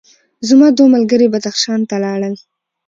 [0.47, 2.35] زما دوه ملګري بدخشان ته لاړل.